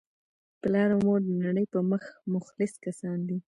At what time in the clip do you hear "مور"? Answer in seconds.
1.05-1.19